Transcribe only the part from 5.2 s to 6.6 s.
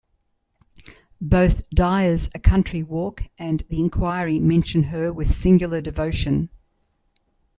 singular devotion.